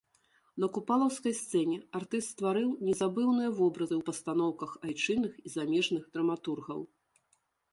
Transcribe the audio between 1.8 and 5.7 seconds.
артыст стварыў незабыўныя вобразы ў пастаноўках айчынных і